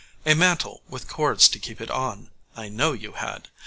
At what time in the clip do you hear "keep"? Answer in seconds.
1.59-1.79